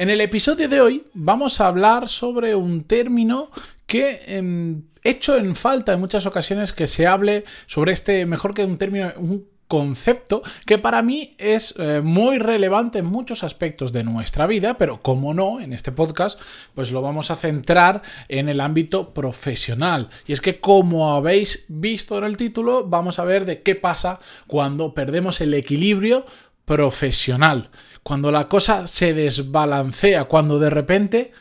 En 0.00 0.08
el 0.08 0.22
episodio 0.22 0.66
de 0.66 0.80
hoy 0.80 1.04
vamos 1.12 1.60
a 1.60 1.66
hablar 1.66 2.08
sobre 2.08 2.54
un 2.54 2.84
término 2.84 3.50
que 3.84 4.22
em, 4.28 4.84
hecho 5.04 5.36
en 5.36 5.54
falta 5.54 5.92
en 5.92 6.00
muchas 6.00 6.24
ocasiones 6.24 6.72
que 6.72 6.86
se 6.86 7.06
hable 7.06 7.44
sobre 7.66 7.92
este, 7.92 8.24
mejor 8.24 8.54
que 8.54 8.64
un 8.64 8.78
término, 8.78 9.12
un 9.18 9.46
concepto 9.68 10.42
que 10.64 10.78
para 10.78 11.02
mí 11.02 11.36
es 11.36 11.74
eh, 11.78 12.00
muy 12.02 12.38
relevante 12.38 12.98
en 12.98 13.04
muchos 13.04 13.44
aspectos 13.44 13.92
de 13.92 14.02
nuestra 14.02 14.46
vida, 14.46 14.78
pero 14.78 15.02
como 15.02 15.34
no, 15.34 15.60
en 15.60 15.74
este 15.74 15.92
podcast, 15.92 16.40
pues 16.74 16.90
lo 16.90 17.02
vamos 17.02 17.30
a 17.30 17.36
centrar 17.36 18.00
en 18.28 18.48
el 18.48 18.60
ámbito 18.62 19.14
profesional. 19.14 20.08
Y 20.26 20.32
es 20.32 20.40
que 20.40 20.60
como 20.60 21.14
habéis 21.14 21.66
visto 21.68 22.16
en 22.16 22.24
el 22.24 22.38
título, 22.38 22.84
vamos 22.88 23.18
a 23.18 23.24
ver 23.24 23.44
de 23.44 23.62
qué 23.62 23.76
pasa 23.76 24.18
cuando 24.46 24.94
perdemos 24.94 25.42
el 25.42 25.52
equilibrio 25.52 26.24
profesional, 26.70 27.68
cuando 28.04 28.30
la 28.30 28.46
cosa 28.46 28.86
se 28.86 29.12
desbalancea, 29.12 30.26
cuando 30.26 30.60
de 30.60 30.70
repente 30.70 31.32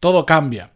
todo 0.00 0.26
cambia. 0.26 0.72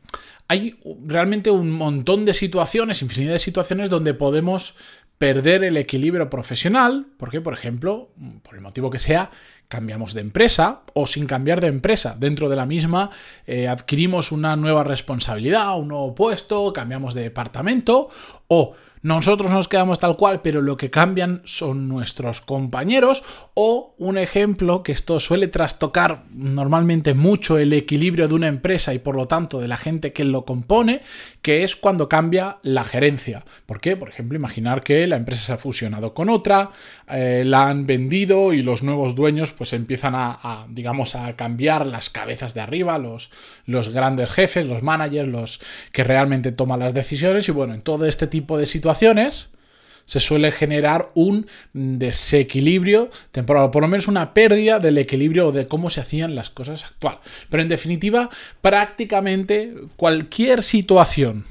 Hay 0.46 0.78
realmente 1.04 1.50
un 1.50 1.72
montón 1.72 2.24
de 2.24 2.32
situaciones, 2.32 3.02
infinidad 3.02 3.32
de 3.32 3.40
situaciones 3.40 3.90
donde 3.90 4.14
podemos 4.14 4.76
perder 5.18 5.64
el 5.64 5.76
equilibrio 5.76 6.30
profesional, 6.30 7.08
porque 7.16 7.40
por 7.40 7.54
ejemplo, 7.54 8.10
por 8.44 8.54
el 8.54 8.60
motivo 8.60 8.88
que 8.88 9.00
sea, 9.00 9.32
cambiamos 9.66 10.14
de 10.14 10.20
empresa 10.20 10.82
o 10.94 11.08
sin 11.08 11.26
cambiar 11.26 11.60
de 11.60 11.66
empresa. 11.66 12.16
Dentro 12.16 12.48
de 12.48 12.54
la 12.54 12.66
misma 12.66 13.10
eh, 13.48 13.66
adquirimos 13.66 14.30
una 14.30 14.54
nueva 14.54 14.84
responsabilidad, 14.84 15.76
un 15.76 15.88
nuevo 15.88 16.14
puesto, 16.14 16.72
cambiamos 16.72 17.14
de 17.14 17.22
departamento 17.22 18.10
o 18.46 18.74
nosotros 19.02 19.52
nos 19.52 19.68
quedamos 19.68 19.98
tal 19.98 20.16
cual, 20.16 20.40
pero 20.42 20.60
lo 20.60 20.76
que 20.76 20.90
cambian 20.90 21.42
son 21.44 21.88
nuestros 21.88 22.40
compañeros 22.40 23.22
o 23.54 23.94
un 23.98 24.18
ejemplo 24.18 24.82
que 24.82 24.92
esto 24.92 25.20
suele 25.20 25.48
trastocar 25.48 26.24
normalmente 26.30 27.14
mucho 27.14 27.58
el 27.58 27.72
equilibrio 27.72 28.28
de 28.28 28.34
una 28.34 28.48
empresa 28.48 28.94
y 28.94 28.98
por 28.98 29.16
lo 29.16 29.28
tanto 29.28 29.60
de 29.60 29.68
la 29.68 29.76
gente 29.76 30.12
que 30.12 30.24
lo 30.24 30.44
compone, 30.44 31.02
que 31.42 31.64
es 31.64 31.76
cuando 31.76 32.08
cambia 32.08 32.58
la 32.62 32.84
gerencia. 32.84 33.44
¿Por 33.66 33.80
qué? 33.80 33.96
Por 33.96 34.08
ejemplo, 34.08 34.36
imaginar 34.36 34.82
que 34.82 35.06
la 35.06 35.16
empresa 35.16 35.42
se 35.42 35.52
ha 35.52 35.58
fusionado 35.58 36.14
con 36.14 36.28
otra, 36.28 36.70
eh, 37.08 37.42
la 37.44 37.68
han 37.68 37.86
vendido 37.86 38.52
y 38.52 38.62
los 38.62 38.82
nuevos 38.82 39.14
dueños 39.14 39.52
pues 39.52 39.72
empiezan 39.72 40.14
a, 40.16 40.66
digamos, 40.68 41.14
a 41.14 41.36
cambiar 41.36 41.86
las 41.86 42.10
cabezas 42.10 42.54
de 42.54 42.60
arriba, 42.60 42.98
los, 42.98 43.30
los 43.64 43.90
grandes 43.90 44.30
jefes, 44.30 44.66
los 44.66 44.82
managers, 44.82 45.28
los 45.28 45.60
que 45.92 46.04
realmente 46.04 46.52
toman 46.52 46.80
las 46.80 46.94
decisiones 46.94 47.48
y 47.48 47.52
bueno, 47.52 47.74
en 47.74 47.82
todo 47.82 48.06
este 48.06 48.26
tipo 48.26 48.58
de 48.58 48.66
situaciones 48.66 48.87
se 48.94 50.20
suele 50.20 50.50
generar 50.50 51.10
un 51.14 51.46
desequilibrio 51.74 53.10
temporal, 53.30 53.70
por 53.70 53.82
lo 53.82 53.88
menos 53.88 54.08
una 54.08 54.32
pérdida 54.32 54.78
del 54.78 54.96
equilibrio 54.96 55.52
de 55.52 55.68
cómo 55.68 55.90
se 55.90 56.00
hacían 56.00 56.34
las 56.34 56.48
cosas 56.48 56.84
actual. 56.84 57.18
Pero 57.50 57.62
en 57.62 57.68
definitiva, 57.68 58.30
prácticamente 58.62 59.74
cualquier 59.96 60.62
situación 60.62 61.44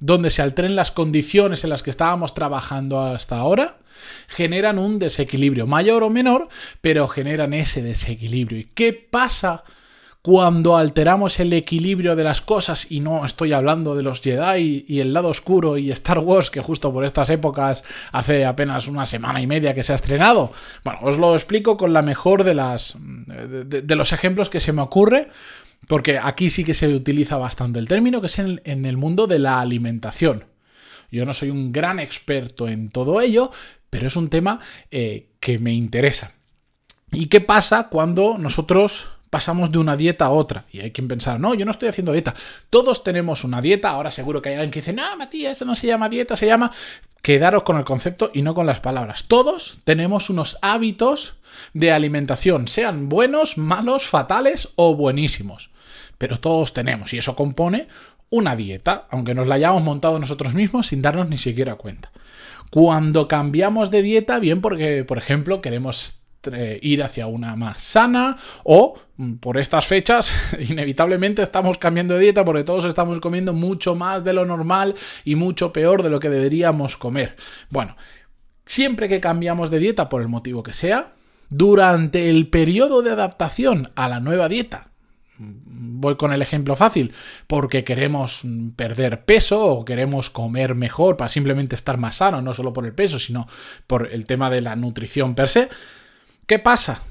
donde 0.00 0.30
se 0.30 0.42
alteren 0.42 0.74
las 0.74 0.90
condiciones 0.90 1.62
en 1.62 1.70
las 1.70 1.84
que 1.84 1.90
estábamos 1.90 2.34
trabajando 2.34 3.00
hasta 3.00 3.36
ahora, 3.36 3.76
generan 4.26 4.78
un 4.78 4.98
desequilibrio, 4.98 5.68
mayor 5.68 6.02
o 6.02 6.10
menor, 6.10 6.48
pero 6.80 7.06
generan 7.06 7.54
ese 7.54 7.80
desequilibrio. 7.80 8.58
¿Y 8.58 8.68
qué 8.74 8.92
pasa? 8.92 9.62
Cuando 10.22 10.76
alteramos 10.76 11.40
el 11.40 11.52
equilibrio 11.54 12.14
de 12.14 12.24
las 12.24 12.42
cosas, 12.42 12.90
y 12.90 13.00
no 13.00 13.24
estoy 13.24 13.52
hablando 13.52 13.94
de 13.94 14.02
los 14.02 14.20
Jedi 14.20 14.84
y 14.86 15.00
el 15.00 15.14
lado 15.14 15.28
oscuro 15.28 15.78
y 15.78 15.90
Star 15.92 16.18
Wars, 16.18 16.50
que 16.50 16.60
justo 16.60 16.92
por 16.92 17.04
estas 17.04 17.30
épocas 17.30 17.84
hace 18.12 18.44
apenas 18.44 18.86
una 18.86 19.06
semana 19.06 19.40
y 19.40 19.46
media 19.46 19.74
que 19.74 19.82
se 19.82 19.92
ha 19.92 19.96
estrenado. 19.96 20.52
Bueno, 20.84 21.00
os 21.02 21.18
lo 21.18 21.34
explico 21.34 21.78
con 21.78 21.94
la 21.94 22.02
mejor 22.02 22.44
de 22.44 22.54
las 22.54 22.98
de, 23.00 23.96
los 23.96 24.12
ejemplos 24.12 24.50
que 24.50 24.60
se 24.60 24.72
me 24.72 24.82
ocurre. 24.82 25.28
Porque 25.86 26.18
aquí 26.22 26.50
sí 26.50 26.62
que 26.62 26.74
se 26.74 26.88
utiliza 26.88 27.38
bastante 27.38 27.78
el 27.78 27.88
término, 27.88 28.20
que 28.20 28.26
es 28.26 28.38
en, 28.38 28.60
el 28.84 28.96
mundo 28.98 29.26
de 29.26 29.38
la 29.38 29.60
alimentación. 29.60 30.44
Yo 31.10 31.24
no 31.24 31.32
soy 31.32 31.48
un 31.48 31.72
gran 31.72 31.98
experto 31.98 32.68
en 32.68 32.90
todo 32.90 33.22
ello, 33.22 33.50
pero 33.88 34.06
es 34.06 34.14
un 34.14 34.28
tema 34.28 34.60
eh, 34.90 35.30
que 35.40 35.58
me 35.58 35.72
interesa. 35.72 36.32
¿Y 37.10 37.26
qué 37.26 37.40
pasa 37.40 37.88
cuando 37.88 38.36
nosotros 38.38 39.08
pasamos 39.30 39.72
de 39.72 39.78
una 39.78 39.96
dieta 39.96 40.26
a 40.26 40.30
otra. 40.30 40.64
Y 40.70 40.80
hay 40.80 40.90
quien 40.90 41.08
pensar, 41.08 41.40
no, 41.40 41.54
yo 41.54 41.64
no 41.64 41.70
estoy 41.70 41.88
haciendo 41.88 42.12
dieta. 42.12 42.34
Todos 42.68 43.02
tenemos 43.02 43.44
una 43.44 43.62
dieta. 43.62 43.90
Ahora 43.90 44.10
seguro 44.10 44.42
que 44.42 44.50
hay 44.50 44.56
alguien 44.56 44.72
que 44.72 44.80
dice, 44.80 44.92
no, 44.92 45.16
Matías, 45.16 45.52
eso 45.56 45.64
no 45.64 45.74
se 45.74 45.86
llama 45.86 46.08
dieta, 46.08 46.36
se 46.36 46.46
llama... 46.46 46.70
Quedaros 47.22 47.64
con 47.64 47.76
el 47.76 47.84
concepto 47.84 48.30
y 48.32 48.40
no 48.40 48.54
con 48.54 48.64
las 48.64 48.80
palabras. 48.80 49.24
Todos 49.28 49.76
tenemos 49.84 50.30
unos 50.30 50.56
hábitos 50.62 51.34
de 51.74 51.92
alimentación, 51.92 52.66
sean 52.66 53.10
buenos, 53.10 53.58
malos, 53.58 54.08
fatales 54.08 54.70
o 54.76 54.96
buenísimos. 54.96 55.68
Pero 56.16 56.40
todos 56.40 56.72
tenemos 56.72 57.12
y 57.12 57.18
eso 57.18 57.36
compone 57.36 57.88
una 58.30 58.56
dieta, 58.56 59.06
aunque 59.10 59.34
nos 59.34 59.48
la 59.48 59.56
hayamos 59.56 59.82
montado 59.82 60.18
nosotros 60.18 60.54
mismos 60.54 60.86
sin 60.86 61.02
darnos 61.02 61.28
ni 61.28 61.36
siquiera 61.36 61.74
cuenta. 61.74 62.10
Cuando 62.70 63.28
cambiamos 63.28 63.90
de 63.90 64.00
dieta, 64.00 64.38
bien 64.38 64.62
porque, 64.62 65.04
por 65.04 65.18
ejemplo, 65.18 65.60
queremos 65.60 66.19
ir 66.80 67.02
hacia 67.02 67.26
una 67.26 67.54
más 67.56 67.82
sana 67.82 68.36
o 68.64 68.98
mm, 69.16 69.34
por 69.34 69.58
estas 69.58 69.86
fechas 69.86 70.32
inevitablemente 70.58 71.42
estamos 71.42 71.78
cambiando 71.78 72.14
de 72.14 72.20
dieta 72.20 72.44
porque 72.44 72.64
todos 72.64 72.84
estamos 72.86 73.20
comiendo 73.20 73.52
mucho 73.52 73.94
más 73.94 74.24
de 74.24 74.32
lo 74.32 74.46
normal 74.46 74.94
y 75.24 75.34
mucho 75.34 75.72
peor 75.72 76.02
de 76.02 76.10
lo 76.10 76.20
que 76.20 76.30
deberíamos 76.30 76.96
comer. 76.96 77.36
Bueno, 77.68 77.96
siempre 78.64 79.08
que 79.08 79.20
cambiamos 79.20 79.70
de 79.70 79.78
dieta 79.78 80.08
por 80.08 80.22
el 80.22 80.28
motivo 80.28 80.62
que 80.62 80.72
sea, 80.72 81.12
durante 81.50 82.30
el 82.30 82.48
periodo 82.48 83.02
de 83.02 83.10
adaptación 83.10 83.90
a 83.96 84.08
la 84.08 84.20
nueva 84.20 84.48
dieta, 84.48 84.88
mm, 85.38 86.00
voy 86.00 86.16
con 86.16 86.32
el 86.32 86.40
ejemplo 86.40 86.76
fácil, 86.76 87.12
porque 87.46 87.84
queremos 87.84 88.44
mm, 88.44 88.70
perder 88.70 89.24
peso 89.24 89.62
o 89.62 89.84
queremos 89.84 90.30
comer 90.30 90.74
mejor 90.74 91.16
para 91.16 91.28
simplemente 91.28 91.74
estar 91.74 91.98
más 91.98 92.16
sano, 92.16 92.40
no 92.40 92.54
solo 92.54 92.72
por 92.72 92.86
el 92.86 92.94
peso, 92.94 93.18
sino 93.18 93.48
por 93.86 94.08
el 94.12 94.24
tema 94.26 94.48
de 94.48 94.60
la 94.60 94.76
nutrición 94.76 95.34
per 95.34 95.48
se, 95.48 95.68
¿Qué 96.50 96.58
pasa? 96.58 97.04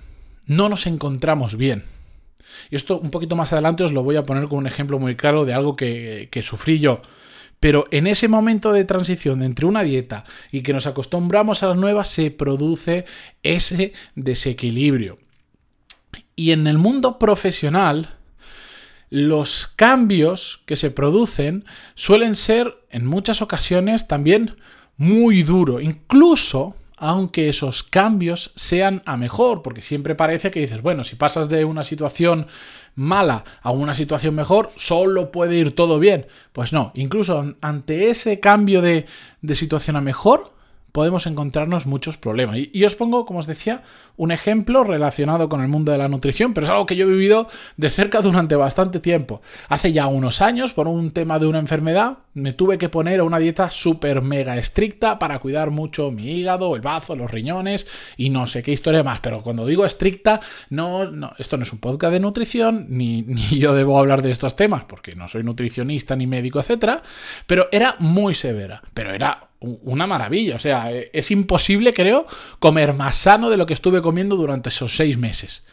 No 0.47 0.67
nos 0.67 0.85
encontramos 0.85 1.55
bien. 1.55 1.85
Y 2.69 2.75
esto 2.75 2.99
un 2.99 3.09
poquito 3.09 3.37
más 3.37 3.53
adelante 3.53 3.85
os 3.85 3.93
lo 3.93 4.03
voy 4.03 4.17
a 4.17 4.25
poner 4.25 4.49
con 4.49 4.57
un 4.57 4.67
ejemplo 4.67 4.99
muy 4.99 5.15
claro 5.15 5.45
de 5.45 5.53
algo 5.53 5.77
que, 5.77 6.27
que 6.29 6.41
sufrí 6.41 6.79
yo. 6.79 7.01
Pero 7.61 7.85
en 7.91 8.05
ese 8.05 8.27
momento 8.27 8.73
de 8.73 8.83
transición 8.83 9.41
entre 9.41 9.65
una 9.65 9.83
dieta 9.83 10.25
y 10.51 10.61
que 10.61 10.73
nos 10.73 10.87
acostumbramos 10.87 11.63
a 11.63 11.69
las 11.69 11.77
nuevas 11.77 12.09
se 12.09 12.31
produce 12.31 13.05
ese 13.41 13.93
desequilibrio. 14.13 15.19
Y 16.35 16.51
en 16.51 16.67
el 16.67 16.77
mundo 16.77 17.17
profesional, 17.17 18.17
los 19.09 19.67
cambios 19.67 20.63
que 20.65 20.75
se 20.75 20.91
producen 20.91 21.63
suelen 21.95 22.35
ser 22.35 22.75
en 22.89 23.05
muchas 23.05 23.41
ocasiones 23.41 24.05
también 24.09 24.57
muy 24.97 25.43
duros. 25.43 25.81
Incluso 25.81 26.75
aunque 26.99 27.49
esos 27.49 27.83
cambios 27.83 28.51
sean 28.55 29.01
a 29.05 29.17
mejor, 29.17 29.61
porque 29.61 29.81
siempre 29.81 30.15
parece 30.15 30.51
que 30.51 30.59
dices, 30.59 30.81
bueno, 30.81 31.03
si 31.03 31.15
pasas 31.15 31.49
de 31.49 31.65
una 31.65 31.83
situación 31.83 32.47
mala 32.95 33.45
a 33.61 33.71
una 33.71 33.93
situación 33.93 34.35
mejor, 34.35 34.69
solo 34.75 35.31
puede 35.31 35.55
ir 35.55 35.75
todo 35.75 35.99
bien. 35.99 36.27
Pues 36.51 36.73
no, 36.73 36.91
incluso 36.95 37.55
ante 37.61 38.09
ese 38.09 38.39
cambio 38.39 38.81
de, 38.81 39.05
de 39.41 39.55
situación 39.55 39.95
a 39.95 40.01
mejor, 40.01 40.51
podemos 40.91 41.27
encontrarnos 41.27 41.85
muchos 41.85 42.17
problemas. 42.17 42.57
Y, 42.57 42.83
os 42.83 42.95
pongo, 42.95 43.25
como 43.25 43.39
os 43.39 43.47
decía, 43.47 43.83
un 44.17 44.31
ejemplo 44.31 44.83
relacionado 44.83 45.49
con 45.49 45.61
el 45.61 45.67
mundo 45.67 45.91
de 45.91 45.97
la 45.97 46.07
nutrición, 46.07 46.53
pero 46.53 46.65
es 46.65 46.71
algo 46.71 46.85
que 46.85 46.95
yo 46.95 47.05
he 47.05 47.11
vivido 47.11 47.47
de 47.77 47.89
cerca 47.89 48.21
durante 48.21 48.55
bastante 48.55 48.99
tiempo. 48.99 49.41
Hace 49.67 49.93
ya 49.93 50.07
unos 50.07 50.41
años, 50.41 50.73
por 50.73 50.87
un 50.87 51.11
tema 51.11 51.39
de 51.39 51.47
una 51.47 51.59
enfermedad, 51.59 52.19
me 52.41 52.53
tuve 52.53 52.77
que 52.77 52.89
poner 52.89 53.19
a 53.19 53.23
una 53.23 53.39
dieta 53.39 53.69
súper 53.69 54.21
mega 54.21 54.57
estricta 54.57 55.19
para 55.19 55.39
cuidar 55.39 55.71
mucho 55.71 56.11
mi 56.11 56.31
hígado, 56.31 56.75
el 56.75 56.81
bazo, 56.81 57.15
los 57.15 57.29
riñones 57.29 57.87
y 58.17 58.29
no 58.29 58.47
sé 58.47 58.63
qué 58.63 58.71
historia 58.71 59.03
más. 59.03 59.19
Pero 59.21 59.41
cuando 59.41 59.65
digo 59.65 59.85
estricta, 59.85 60.39
no, 60.69 61.05
no 61.05 61.33
esto 61.37 61.57
no 61.57 61.63
es 61.63 61.73
un 61.73 61.79
podcast 61.79 62.13
de 62.13 62.19
nutrición, 62.19 62.85
ni, 62.89 63.21
ni 63.27 63.59
yo 63.59 63.73
debo 63.73 63.99
hablar 63.99 64.21
de 64.21 64.31
estos 64.31 64.55
temas, 64.55 64.83
porque 64.85 65.15
no 65.15 65.27
soy 65.27 65.43
nutricionista 65.43 66.15
ni 66.15 66.27
médico, 66.27 66.59
etcétera. 66.59 67.01
Pero 67.45 67.67
era 67.71 67.95
muy 67.99 68.35
severa, 68.35 68.81
pero 68.93 69.13
era 69.13 69.49
una 69.59 70.07
maravilla. 70.07 70.55
O 70.55 70.59
sea, 70.59 70.91
e, 70.91 71.09
es 71.13 71.31
imposible, 71.31 71.93
creo, 71.93 72.25
comer 72.59 72.93
más 72.93 73.15
sano 73.15 73.49
de 73.49 73.57
lo 73.57 73.65
que 73.65 73.73
estuve 73.73 74.01
comiendo 74.01 74.35
durante 74.35 74.69
esos 74.69 74.95
seis 74.95 75.17
meses. 75.17 75.65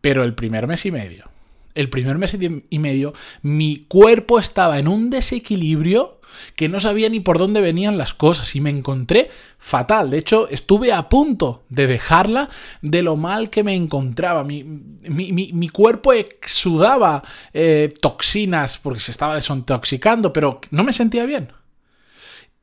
Pero 0.00 0.24
el 0.24 0.34
primer 0.34 0.66
mes 0.66 0.84
y 0.86 0.90
medio, 0.90 1.30
el 1.74 1.88
primer 1.90 2.18
mes 2.18 2.36
y 2.70 2.78
medio, 2.78 3.14
mi 3.42 3.84
cuerpo 3.88 4.38
estaba 4.38 4.78
en 4.78 4.88
un 4.88 5.10
desequilibrio 5.10 6.13
que 6.56 6.68
no 6.68 6.80
sabía 6.80 7.08
ni 7.08 7.20
por 7.20 7.38
dónde 7.38 7.60
venían 7.60 7.98
las 7.98 8.14
cosas 8.14 8.54
y 8.56 8.60
me 8.60 8.70
encontré 8.70 9.30
fatal. 9.58 10.10
De 10.10 10.18
hecho, 10.18 10.48
estuve 10.48 10.92
a 10.92 11.08
punto 11.08 11.64
de 11.68 11.86
dejarla 11.86 12.50
de 12.82 13.02
lo 13.02 13.16
mal 13.16 13.50
que 13.50 13.64
me 13.64 13.74
encontraba. 13.74 14.44
Mi, 14.44 15.68
cuerpo 15.72 16.12
exudaba 16.12 17.22
eh, 17.52 17.92
toxinas 18.00 18.78
porque 18.78 19.00
se 19.00 19.10
estaba 19.10 19.34
desintoxicando, 19.34 20.32
pero 20.32 20.60
no 20.70 20.84
me 20.84 20.92
sentía 20.92 21.26
bien. 21.26 21.50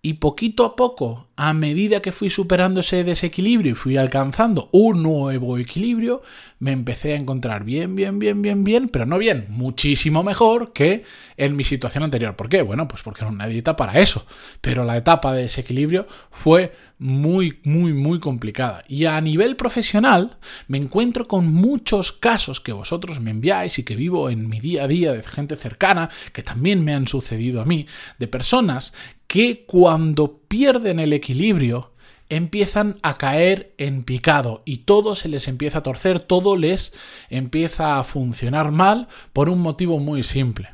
Y 0.04 0.14
poquito 0.14 0.66
a 0.66 0.76
poco, 0.76 1.28
a 1.36 1.54
medida 1.54 2.02
que 2.02 2.12
fui 2.12 2.32
superando 2.32 2.80
ese 2.80 3.04
desequilibrio 3.04 3.74
y 3.74 3.76
fui 3.76 3.98
alcanzando 3.98 4.68
un 4.72 5.04
nuevo 5.04 5.60
equilibrio, 5.60 6.24
me 6.58 6.72
empecé 6.72 7.14
a 7.14 7.18
encontrar 7.18 7.64
bien, 7.64 7.96
bien, 7.96 8.18
bien, 8.18 8.42
bien, 8.42 8.64
bien, 8.64 8.90
pero 8.90 9.06
no 9.06 9.20
bien, 9.20 9.46
muchísimo 9.50 10.24
mejor 10.24 10.74
que 10.74 11.04
en 11.38 11.56
mi 11.56 11.64
situación 11.64 12.04
anterior. 12.04 12.36
¿Por 12.36 12.50
qué? 12.50 12.64
Bueno, 12.64 12.88
pues 12.88 13.04
porque 13.04 13.22
era 13.22 13.30
una 13.30 13.46
dieta 13.46 13.76
para 13.76 14.00
eso. 14.00 14.26
Pero 14.60 14.86
la 14.86 14.98
etapa 14.98 15.34
de 15.34 15.44
desequilibrio 15.44 16.08
fue 16.32 16.74
muy, 16.98 17.60
muy, 17.64 17.94
muy 17.94 18.20
complicada. 18.20 18.84
Y 18.88 19.06
a 19.06 19.22
nivel 19.22 19.56
profesional, 19.56 20.40
me 20.68 20.80
encuentro 20.80 21.28
con 21.28 21.54
muchos 21.54 22.12
casos 22.12 22.60
que 22.60 22.74
vosotros 22.74 23.20
me 23.20 23.30
enviáis 23.30 23.78
y 23.78 23.84
que 23.84 23.96
vivo 23.96 24.32
en 24.32 24.50
mi 24.50 24.60
día 24.60 24.86
a 24.86 24.88
día 24.88 25.14
de 25.14 25.22
gente 25.22 25.58
cercana, 25.58 26.10
que 26.34 26.42
también 26.42 26.84
me 26.84 26.96
han 26.96 27.08
sucedido 27.08 27.62
a 27.62 27.66
mí, 27.66 27.86
de 28.18 28.28
personas 28.28 28.94
que 29.32 29.64
cuando 29.66 30.42
pierden 30.50 31.00
el 31.00 31.14
equilibrio 31.14 31.94
empiezan 32.28 32.96
a 33.02 33.18
caer 33.18 33.74
en 33.78 34.04
picado 34.04 34.62
y 34.66 34.80
todo 34.80 35.16
se 35.16 35.30
les 35.30 35.48
empieza 35.48 35.78
a 35.78 35.84
torcer, 35.84 36.20
todo 36.20 36.58
les 36.58 36.94
empieza 37.30 37.98
a 37.98 38.04
funcionar 38.04 38.72
mal 38.72 39.08
por 39.32 39.48
un 39.48 39.60
motivo 39.60 40.00
muy 40.00 40.24
simple. 40.24 40.68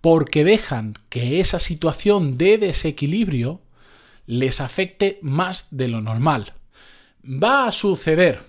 Porque 0.00 0.42
dejan 0.42 0.98
que 1.10 1.38
esa 1.38 1.60
situación 1.60 2.36
de 2.36 2.58
desequilibrio 2.58 3.60
les 4.26 4.60
afecte 4.60 5.20
más 5.22 5.68
de 5.70 5.86
lo 5.86 6.00
normal. 6.00 6.54
Va 7.24 7.68
a 7.68 7.70
suceder 7.70 8.40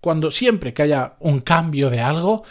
cuando 0.00 0.30
siempre 0.30 0.72
que 0.72 0.82
haya 0.82 1.14
un 1.18 1.40
cambio 1.40 1.90
de 1.90 1.98
algo, 1.98 2.44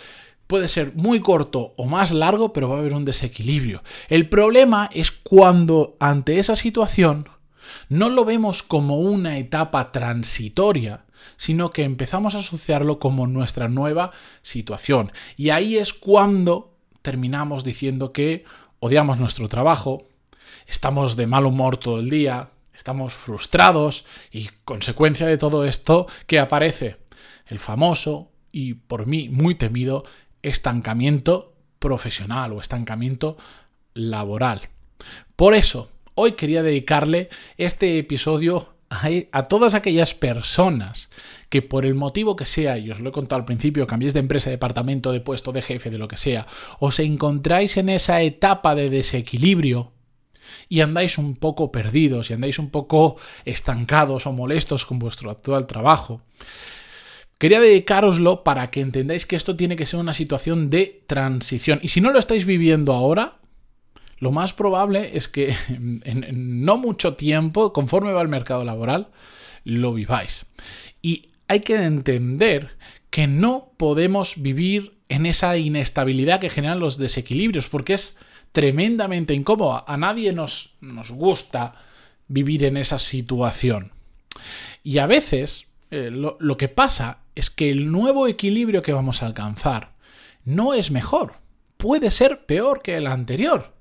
puede 0.51 0.68
ser 0.68 0.92
muy 0.95 1.21
corto 1.21 1.74
o 1.77 1.86
más 1.86 2.12
largo, 2.12 2.51
pero 2.51 2.68
va 2.68 2.75
a 2.75 2.80
haber 2.80 2.94
un 2.94 3.06
desequilibrio. 3.06 3.83
El 4.09 4.27
problema 4.27 4.89
es 4.92 5.09
cuando 5.09 5.95
ante 5.98 6.39
esa 6.39 6.57
situación 6.57 7.30
no 7.88 8.09
lo 8.09 8.25
vemos 8.25 8.62
como 8.62 9.00
una 9.00 9.38
etapa 9.38 9.94
transitoria, 9.94 11.06
sino 11.38 11.71
que 11.71 11.83
empezamos 11.83 12.36
a 12.36 12.39
asociarlo 12.39 13.00
como 13.00 13.27
nuestra 13.27 13.69
nueva 13.69 14.12
situación. 14.42 15.13
Y 15.38 15.51
ahí 15.51 15.77
es 15.77 15.94
cuando 15.94 16.75
terminamos 17.01 17.63
diciendo 17.63 18.12
que 18.12 18.44
odiamos 18.81 19.19
nuestro 19.19 19.48
trabajo, 19.48 20.09
estamos 20.68 21.15
de 21.15 21.27
mal 21.27 21.45
humor 21.45 21.77
todo 21.77 22.01
el 22.01 22.09
día, 22.09 22.50
estamos 22.74 23.13
frustrados 23.13 24.03
y 24.33 24.50
consecuencia 24.65 25.27
de 25.27 25.38
todo 25.38 25.63
esto 25.63 26.07
que 26.27 26.39
aparece 26.39 26.98
el 27.48 27.57
famoso 27.57 28.31
y 28.51 28.74
por 28.74 29.06
mí 29.06 29.30
muy 29.30 29.56
temido 29.56 30.03
estancamiento 30.44 31.54
profesional 31.80 32.54
o 32.54 32.62
estancamiento 32.62 33.38
laboral. 33.94 34.70
Por 35.36 35.56
eso, 35.56 35.90
hoy 36.16 36.34
quería 36.34 36.64
dedicarle 36.64 37.30
este 37.58 37.98
episodio 37.98 38.76
a, 38.90 39.44
todas 39.44 39.74
aquellas 39.74 40.14
personas 40.14 41.10
que 41.50 41.62
por 41.62 41.86
el 41.86 41.96
motivo 41.96 42.36
que 42.36 42.46
sea, 42.46 42.78
y 42.78 42.92
os 42.92 43.00
lo 43.00 43.10
he 43.10 43.14
contado 43.14 43.40
al 43.40 43.46
principio, 43.46 43.88
cambiéis 43.88 44.14
de 44.14 44.20
empresa, 44.20 44.50
de 44.50 44.58
departamento, 44.58 45.12
de 45.12 45.22
puesto, 45.22 45.54
de 45.54 45.62
jefe, 45.62 45.90
de 45.90 45.98
lo 45.98 46.10
que 46.10 46.18
sea, 46.18 46.46
os 46.80 47.00
encontráis 47.00 47.78
en 47.78 47.90
esa 47.90 48.22
etapa 48.22 48.76
de 48.76 48.90
desequilibrio 48.90 49.92
y 50.68 50.82
andáis 50.82 51.18
un 51.18 51.36
poco 51.36 51.72
perdidos 51.72 52.30
y 52.30 52.34
andáis 52.34 52.60
un 52.60 52.70
poco 52.70 53.16
estancados 53.46 54.28
o 54.28 54.34
molestos 54.34 54.86
con 54.86 55.00
vuestro 55.00 55.32
actual 55.32 55.68
trabajo. 55.68 56.22
Quería 57.42 57.60
dedicároslo 57.60 58.44
para 58.44 58.70
que 58.70 58.82
entendáis 58.82 59.26
que 59.26 59.36
esto 59.36 59.56
tiene 59.56 59.76
que 59.76 59.88
ser 59.88 60.00
una 60.00 60.14
situación 60.14 60.70
de 60.70 61.02
transición. 61.08 61.80
Y 61.82 61.88
si 61.88 62.00
no 62.00 62.12
lo 62.12 62.20
estáis 62.20 62.46
viviendo 62.46 62.94
ahora, 62.94 63.40
lo 64.20 64.32
más 64.32 64.54
probable 64.54 65.18
es 65.18 65.28
que 65.28 65.56
en, 65.70 66.64
no 66.64 66.78
mucho 66.78 67.16
tiempo, 67.16 67.74
conforme 67.74 68.14
va 68.14 68.22
el 68.22 68.28
mercado 68.28 68.64
laboral, 68.64 69.08
lo 69.64 69.92
viváis. 69.92 70.46
Y 71.02 71.30
hay 71.48 71.62
que 71.62 71.82
entender 71.82 72.78
que 73.10 73.26
no 73.26 73.72
podemos 73.76 74.40
vivir 74.40 75.00
en 75.10 75.26
esa 75.26 75.58
inestabilidad 75.58 76.40
que 76.40 76.52
generan 76.52 76.80
los 76.80 77.00
desequilibrios, 77.00 77.70
porque 77.70 77.96
es 77.96 78.20
tremendamente 78.52 79.34
incómodo. 79.34 79.84
A 79.88 79.98
nadie 79.98 80.32
nos, 80.32 80.76
nos 80.80 81.10
gusta 81.10 81.74
vivir 82.28 82.66
en 82.66 82.78
esa 82.78 83.00
situación. 83.00 83.94
Y 84.84 85.00
a 85.00 85.08
veces 85.08 85.66
eh, 85.94 86.10
lo, 86.10 86.56
que 86.56 86.70
pasa 86.70 87.18
es 87.36 87.50
que 87.50 87.69
el 87.69 87.92
nuevo 87.92 88.28
equilibrio 88.28 88.81
que 88.81 88.94
vamos 88.94 89.22
a 89.22 89.25
alcanzar 89.25 89.94
no 90.44 90.74
es 90.74 90.92
mejor, 90.92 91.36
puede 91.78 92.12
ser 92.12 92.45
peor 92.45 92.81
que 92.81 92.98
el 92.98 93.07
anterior. 93.07 93.74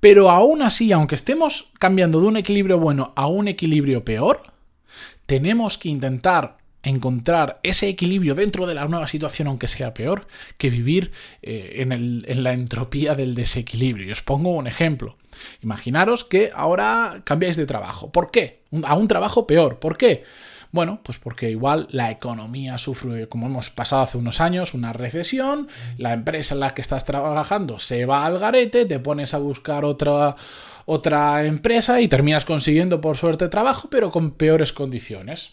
Pero 0.00 0.30
aún 0.30 0.62
así, 0.62 0.90
aunque 0.92 1.14
estemos 1.14 1.70
cambiando 1.78 2.20
de 2.20 2.26
un 2.26 2.36
equilibrio 2.36 2.78
bueno 2.78 3.12
a 3.16 3.26
un 3.26 3.48
equilibrio 3.48 4.04
peor, 4.04 4.42
tenemos 5.26 5.78
que 5.78 5.88
intentar 5.88 6.58
encontrar 6.82 7.60
ese 7.62 7.88
equilibrio 7.88 8.34
dentro 8.34 8.66
de 8.66 8.74
la 8.74 8.86
nueva 8.86 9.06
situación, 9.06 9.48
aunque 9.48 9.68
sea 9.68 9.94
peor, 9.94 10.26
que 10.58 10.70
vivir 10.70 11.12
eh, 11.42 11.76
en, 11.76 11.92
en, 11.92 12.42
la 12.42 12.52
entropía 12.52 13.14
del 13.14 13.34
desequilibrio. 13.34 14.08
Y 14.08 14.12
os 14.12 14.22
pongo 14.22 14.50
un 14.50 14.66
ejemplo. 14.66 15.16
Imaginaros 15.62 16.24
que 16.24 16.50
ahora 16.54 17.22
cambiáis 17.24 17.56
de 17.56 17.66
trabajo. 17.66 18.10
¿Por 18.10 18.30
qué? 18.30 18.62
A 18.82 18.96
un 18.96 19.06
trabajo 19.06 19.46
peor. 19.46 19.78
¿Por 19.78 19.96
qué? 19.96 20.24
Bueno, 20.72 21.00
pues 21.02 21.18
porque 21.18 21.50
igual 21.50 21.86
la 21.90 22.10
economía 22.10 22.78
sufre, 22.78 23.28
como 23.28 23.46
hemos 23.46 23.68
pasado 23.68 24.02
hace 24.02 24.16
unos 24.16 24.40
años, 24.40 24.72
una 24.72 24.94
recesión, 24.94 25.68
la 25.98 26.14
empresa 26.14 26.54
en 26.54 26.60
la 26.60 26.72
que 26.72 26.80
estás 26.80 27.04
trabajando 27.04 27.78
se 27.78 28.06
va 28.06 28.24
al 28.24 28.38
garete, 28.38 28.86
te 28.86 28.98
pones 28.98 29.34
a 29.34 29.38
buscar 29.38 29.84
otra, 29.84 30.34
otra 30.86 31.44
empresa 31.44 32.00
y 32.00 32.08
terminas 32.08 32.46
consiguiendo 32.46 33.02
por 33.02 33.18
suerte 33.18 33.48
trabajo, 33.48 33.88
pero 33.90 34.10
con 34.10 34.30
peores 34.30 34.72
condiciones. 34.72 35.50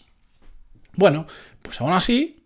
Bueno, 0.96 1.26
pues 1.60 1.78
aún 1.82 1.92
así, 1.92 2.40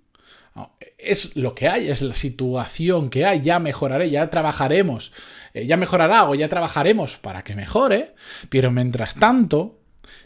es 0.99 1.37
lo 1.37 1.55
que 1.55 1.69
hay, 1.69 1.91
es 1.91 2.03
la 2.03 2.15
situación 2.15 3.09
que 3.09 3.25
hay, 3.25 3.41
ya 3.41 3.59
mejoraré, 3.59 4.11
ya 4.11 4.31
trabajaremos, 4.31 5.13
eh, 5.53 5.67
ya 5.67 5.77
mejorará 5.77 6.29
o 6.29 6.35
ya 6.35 6.49
trabajaremos 6.49 7.17
para 7.19 7.45
que 7.45 7.55
mejore, 7.55 8.15
pero 8.49 8.71
mientras 8.71 9.15
tanto, 9.15 9.81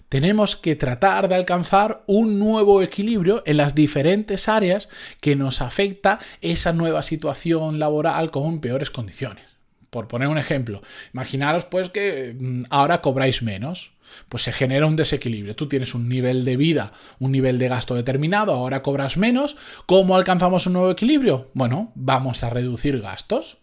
tenemos 0.08 0.56
que 0.56 0.76
tratar 0.76 1.28
de 1.28 1.34
alcanzar 1.34 2.02
un 2.06 2.38
nuevo 2.38 2.82
equilibrio 2.82 3.42
en 3.46 3.56
las 3.56 3.74
diferentes 3.74 4.48
áreas 4.48 4.88
que 5.20 5.36
nos 5.36 5.60
afecta 5.60 6.18
esa 6.40 6.72
nueva 6.72 7.02
situación 7.02 7.78
laboral 7.78 8.30
con 8.30 8.60
peores 8.60 8.90
condiciones. 8.90 9.44
Por 9.90 10.06
poner 10.06 10.28
un 10.28 10.38
ejemplo, 10.38 10.82
imaginaros 11.14 11.64
pues 11.64 11.88
que 11.88 12.36
mm, 12.38 12.64
ahora 12.68 13.00
cobráis 13.00 13.42
menos, 13.42 13.92
pues 14.28 14.42
se 14.42 14.52
genera 14.52 14.86
un 14.86 14.96
desequilibrio. 14.96 15.56
Tú 15.56 15.68
tienes 15.68 15.94
un 15.94 16.08
nivel 16.08 16.44
de 16.44 16.56
vida, 16.56 16.92
un 17.18 17.32
nivel 17.32 17.58
de 17.58 17.68
gasto 17.68 17.94
determinado, 17.94 18.52
ahora 18.52 18.82
cobras 18.82 19.16
menos. 19.16 19.56
¿Cómo 19.86 20.16
alcanzamos 20.16 20.66
un 20.66 20.74
nuevo 20.74 20.90
equilibrio? 20.90 21.50
Bueno, 21.54 21.92
vamos 21.94 22.44
a 22.44 22.50
reducir 22.50 23.00
gastos. 23.00 23.58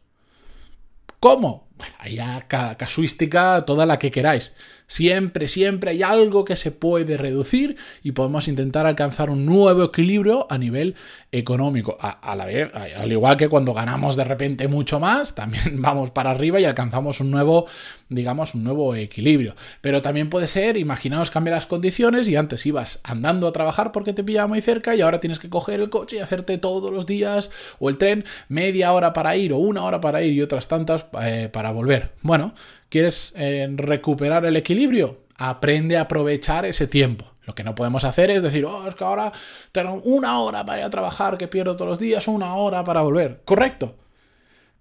¿Cómo? 1.20 1.65
Bueno, 1.78 1.94
hay 2.00 2.18
cada 2.48 2.78
casuística, 2.78 3.66
toda 3.66 3.86
la 3.86 4.00
que 4.00 4.12
queráis. 4.12 4.54
Siempre, 4.88 5.48
siempre 5.48 5.92
hay 5.92 6.04
algo 6.04 6.46
que 6.46 6.56
se 6.56 6.72
puede 6.72 7.18
reducir 7.18 7.76
y 8.04 8.12
podemos 8.12 8.48
intentar 8.48 8.86
alcanzar 8.86 9.32
un 9.32 9.46
nuevo 9.46 9.84
equilibrio 9.84 10.46
a 10.50 10.60
nivel 10.60 10.96
económico. 11.32 11.98
A, 12.00 12.36
la 12.36 12.46
vez, 12.46 12.72
al 12.74 13.12
igual 13.12 13.36
que 13.36 13.50
cuando 13.50 13.74
ganamos 13.74 14.16
de 14.16 14.24
repente 14.24 14.68
mucho 14.68 15.00
más, 15.00 15.34
también 15.34 15.64
vamos 15.82 16.12
para 16.12 16.32
arriba 16.32 16.60
y 16.60 16.66
alcanzamos 16.66 17.20
un 17.20 17.32
nuevo, 17.32 17.66
digamos, 18.10 18.54
un 18.54 18.64
nuevo 18.64 18.94
equilibrio. 18.94 19.56
Pero 19.82 20.04
también 20.04 20.30
puede 20.30 20.46
ser, 20.46 20.78
imaginaos 20.78 21.32
cambiar 21.32 21.56
las 21.56 21.66
condiciones 21.66 22.28
y 22.28 22.36
antes 22.36 22.66
ibas 22.68 23.00
andando 23.04 23.48
a 23.48 23.54
trabajar 23.54 23.92
porque 23.92 24.14
te 24.14 24.24
pillaba 24.24 24.48
muy 24.48 24.62
cerca 24.62 24.96
y 24.96 25.02
ahora 25.02 25.20
tienes 25.20 25.40
que 25.40 25.50
coger 25.50 25.80
el 25.80 25.90
coche 25.90 26.18
y 26.18 26.20
hacerte 26.20 26.60
todos 26.60 26.94
los 26.94 27.08
días 27.08 27.50
o 27.80 27.90
el 27.90 27.98
tren 27.98 28.24
media 28.50 28.94
hora 28.94 29.14
para 29.14 29.36
ir 29.36 29.52
o 29.52 29.58
una 29.58 29.84
hora 29.84 30.00
para 30.00 30.22
ir 30.22 30.34
y 30.34 30.42
otras 30.44 30.68
tantas 30.68 31.08
eh, 31.24 31.50
para 31.52 31.65
volver. 31.72 32.14
Bueno, 32.22 32.54
¿Quieres 32.96 33.34
eh, 33.36 33.68
recuperar 33.76 34.46
el 34.46 34.56
equilibrio? 34.56 35.26
Aprende 35.36 35.98
a 35.98 36.04
aprovechar 36.04 36.66
ese 36.66 36.88
tiempo. 36.88 37.26
Lo 37.44 37.54
que 37.54 37.66
no 37.66 37.76
podemos 37.76 38.06
hacer 38.06 38.32
es 38.32 38.42
decir, 38.42 38.64
oh, 38.64 38.88
es 38.88 38.96
que 38.96 39.04
ahora 39.04 39.34
tengo 39.74 39.96
una 40.06 40.40
hora 40.40 40.66
para 40.66 40.80
ir 40.80 40.86
a 40.86 40.90
trabajar 40.90 41.38
que 41.38 41.50
pierdo 41.50 41.76
todos 41.76 41.90
los 41.90 42.00
días, 42.00 42.30
una 42.30 42.56
hora 42.56 42.86
para 42.86 43.02
volver. 43.02 43.42
Correcto. 43.44 43.96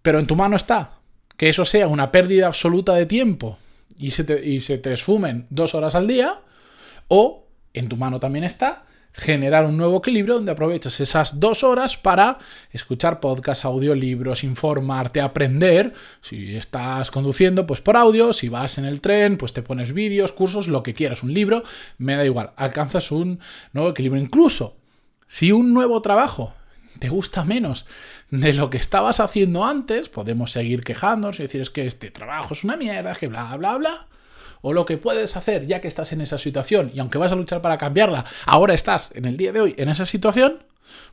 Pero 0.00 0.20
en 0.20 0.28
tu 0.28 0.36
mano 0.36 0.54
está 0.54 0.98
que 1.36 1.48
eso 1.48 1.64
sea 1.64 1.88
una 1.88 2.12
pérdida 2.12 2.46
absoluta 2.46 2.94
de 2.94 3.06
tiempo 3.06 3.58
y 3.98 4.12
se 4.12 4.22
te, 4.22 4.46
y 4.46 4.60
se 4.60 4.78
te 4.78 4.92
esfumen 4.92 5.48
dos 5.50 5.74
horas 5.74 5.96
al 5.96 6.06
día, 6.06 6.36
o 7.08 7.48
en 7.72 7.88
tu 7.88 7.96
mano 7.96 8.20
también 8.20 8.44
está 8.44 8.84
generar 9.16 9.64
un 9.64 9.76
nuevo 9.76 9.98
equilibrio 9.98 10.34
donde 10.34 10.50
aprovechas 10.50 10.98
esas 10.98 11.38
dos 11.38 11.62
horas 11.62 11.96
para 11.96 12.38
escuchar 12.72 13.20
podcasts, 13.20 13.64
audiolibros, 13.64 14.42
informarte, 14.42 15.20
aprender. 15.20 15.94
Si 16.20 16.56
estás 16.56 17.12
conduciendo, 17.12 17.64
pues 17.64 17.80
por 17.80 17.96
audio. 17.96 18.32
Si 18.32 18.48
vas 18.48 18.76
en 18.76 18.84
el 18.84 19.00
tren, 19.00 19.38
pues 19.38 19.52
te 19.52 19.62
pones 19.62 19.92
vídeos, 19.92 20.32
cursos, 20.32 20.66
lo 20.66 20.82
que 20.82 20.94
quieras, 20.94 21.22
un 21.22 21.32
libro, 21.32 21.62
me 21.96 22.16
da 22.16 22.24
igual. 22.24 22.50
Alcanzas 22.56 23.12
un 23.12 23.38
nuevo 23.72 23.90
equilibrio. 23.90 24.20
Incluso 24.20 24.76
si 25.28 25.52
un 25.52 25.72
nuevo 25.72 26.02
trabajo 26.02 26.52
te 26.98 27.08
gusta 27.08 27.44
menos 27.44 27.86
de 28.30 28.52
lo 28.52 28.68
que 28.68 28.78
estabas 28.78 29.20
haciendo 29.20 29.64
antes, 29.64 30.08
podemos 30.08 30.50
seguir 30.50 30.82
quejándonos 30.82 31.38
y 31.38 31.44
decir 31.44 31.60
es 31.60 31.70
que 31.70 31.86
este 31.86 32.10
trabajo 32.10 32.54
es 32.54 32.64
una 32.64 32.76
mierda, 32.76 33.12
es 33.12 33.18
que 33.18 33.28
bla, 33.28 33.56
bla, 33.56 33.76
bla 33.76 34.08
o 34.66 34.72
lo 34.72 34.86
que 34.86 34.96
puedes 34.96 35.36
hacer 35.36 35.66
ya 35.66 35.82
que 35.82 35.88
estás 35.88 36.12
en 36.12 36.22
esa 36.22 36.38
situación 36.38 36.90
y 36.94 36.98
aunque 36.98 37.18
vas 37.18 37.32
a 37.32 37.36
luchar 37.36 37.60
para 37.60 37.76
cambiarla, 37.76 38.24
ahora 38.46 38.72
estás 38.72 39.10
en 39.12 39.26
el 39.26 39.36
día 39.36 39.52
de 39.52 39.60
hoy 39.60 39.74
en 39.76 39.90
esa 39.90 40.06
situación, 40.06 40.64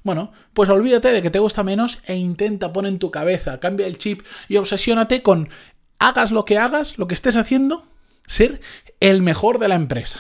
bueno, 0.03 0.31
pues 0.53 0.70
olvídate 0.70 1.12
de 1.12 1.22
que 1.22 1.29
te 1.29 1.39
gusta 1.39 1.62
menos 1.62 2.00
e 2.05 2.15
intenta 2.15 2.72
poner 2.72 2.93
en 2.93 3.00
tu 3.00 3.12
cabeza, 3.12 3.60
cambia 3.60 3.88
el 3.88 3.98
chip 3.98 4.22
y 4.48 4.55
obsesiónate 4.55 5.22
con 5.22 5.50
hagas 6.00 6.31
lo 6.31 6.46
que 6.46 6.58
hagas, 6.58 6.98
lo 6.98 7.10
que 7.10 7.13
estés 7.13 7.36
haciendo, 7.36 7.86
ser 8.25 8.62
el 9.01 9.22
mejor 9.22 9.60
de 9.60 9.67
la 9.67 9.75
empresa. 9.75 10.20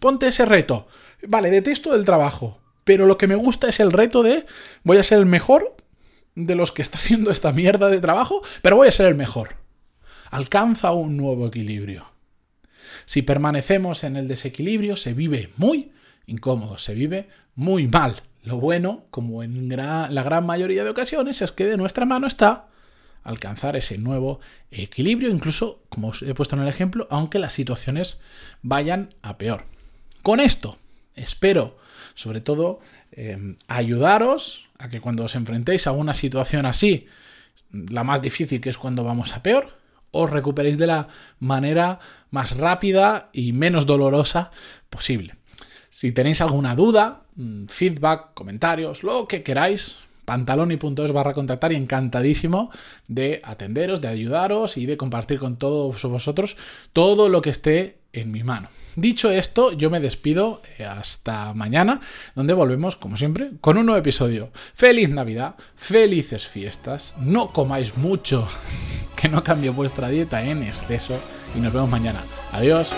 Ponte 0.00 0.26
ese 0.26 0.44
reto. 0.44 0.88
Vale, 1.28 1.50
detesto 1.50 1.94
el 1.94 2.04
trabajo, 2.04 2.58
pero 2.82 3.06
lo 3.06 3.18
que 3.18 3.28
me 3.28 3.36
gusta 3.36 3.68
es 3.68 3.78
el 3.78 3.92
reto 3.92 4.24
de 4.24 4.46
voy 4.82 4.96
a 4.96 5.04
ser 5.04 5.20
el 5.20 5.26
mejor 5.26 5.76
de 6.34 6.56
los 6.56 6.72
que 6.72 6.82
está 6.82 6.98
haciendo 6.98 7.30
esta 7.30 7.52
mierda 7.52 7.88
de 7.88 8.00
trabajo, 8.00 8.42
pero 8.62 8.74
voy 8.74 8.88
a 8.88 8.92
ser 8.92 9.06
el 9.06 9.14
mejor. 9.14 9.58
Alcanza 10.32 10.90
un 10.90 11.16
nuevo 11.16 11.46
equilibrio. 11.46 12.13
Si 13.06 13.22
permanecemos 13.22 14.04
en 14.04 14.16
el 14.16 14.28
desequilibrio, 14.28 14.96
se 14.96 15.14
vive 15.14 15.50
muy 15.56 15.92
incómodo, 16.26 16.78
se 16.78 16.94
vive 16.94 17.28
muy 17.54 17.86
mal. 17.86 18.16
Lo 18.42 18.58
bueno, 18.58 19.04
como 19.10 19.42
en 19.42 19.68
la 19.76 20.22
gran 20.22 20.46
mayoría 20.46 20.84
de 20.84 20.90
ocasiones, 20.90 21.42
es 21.42 21.52
que 21.52 21.66
de 21.66 21.76
nuestra 21.76 22.04
mano 22.04 22.26
está 22.26 22.68
alcanzar 23.24 23.74
ese 23.74 23.98
nuevo 23.98 24.40
equilibrio, 24.70 25.30
incluso, 25.30 25.82
como 25.88 26.08
os 26.08 26.22
he 26.22 26.34
puesto 26.34 26.54
en 26.56 26.62
el 26.62 26.68
ejemplo, 26.68 27.08
aunque 27.10 27.38
las 27.38 27.54
situaciones 27.54 28.20
vayan 28.62 29.14
a 29.22 29.38
peor. 29.38 29.64
Con 30.22 30.40
esto, 30.40 30.78
espero, 31.16 31.78
sobre 32.14 32.40
todo, 32.40 32.80
em, 33.12 33.56
ayudaros 33.66 34.66
a 34.78 34.88
que 34.88 35.00
cuando 35.00 35.24
os 35.24 35.34
enfrentéis 35.34 35.86
a 35.86 35.92
una 35.92 36.14
situación 36.14 36.66
así, 36.66 37.06
la 37.72 38.04
más 38.04 38.22
difícil 38.22 38.60
que 38.60 38.70
es 38.70 38.78
cuando 38.78 39.04
vamos 39.04 39.32
a 39.32 39.42
peor, 39.42 39.78
os 40.14 40.30
recuperéis 40.30 40.78
de 40.78 40.86
la 40.86 41.08
manera 41.40 41.98
más 42.30 42.56
rápida 42.56 43.28
y 43.32 43.52
menos 43.52 43.84
dolorosa 43.84 44.50
posible. 44.88 45.36
Si 45.90 46.12
tenéis 46.12 46.40
alguna 46.40 46.74
duda, 46.74 47.22
mm, 47.36 47.66
feedback, 47.66 48.34
comentarios, 48.34 49.02
lo 49.02 49.28
que 49.28 49.42
queráis, 49.42 49.98
pantaloni.es 50.24 51.12
barra 51.12 51.34
contactar 51.34 51.72
y 51.72 51.76
encantadísimo 51.76 52.70
de 53.08 53.40
atenderos, 53.44 54.00
de 54.00 54.08
ayudaros 54.08 54.76
y 54.76 54.86
de 54.86 54.96
compartir 54.96 55.38
con 55.38 55.56
todos 55.56 56.02
vosotros 56.02 56.56
todo 56.92 57.28
lo 57.28 57.42
que 57.42 57.50
esté 57.50 57.98
en 58.12 58.30
mi 58.30 58.42
mano. 58.42 58.68
Dicho 58.96 59.30
esto, 59.30 59.72
yo 59.72 59.90
me 59.90 60.00
despido 60.00 60.62
eh, 60.78 60.84
hasta 60.84 61.52
mañana, 61.54 62.00
donde 62.34 62.54
volvemos, 62.54 62.96
como 62.96 63.16
siempre, 63.16 63.50
con 63.60 63.76
un 63.76 63.86
nuevo 63.86 63.98
episodio. 63.98 64.50
Feliz 64.74 65.08
Navidad, 65.10 65.56
felices 65.74 66.46
fiestas, 66.46 67.14
no 67.18 67.50
comáis 67.50 67.96
mucho, 67.96 68.48
que 69.16 69.28
no 69.28 69.42
cambie 69.42 69.70
vuestra 69.70 70.08
dieta 70.08 70.44
en 70.44 70.62
exceso 70.62 71.18
y 71.56 71.60
nos 71.60 71.72
vemos 71.72 71.90
mañana. 71.90 72.20
Adiós. 72.52 72.94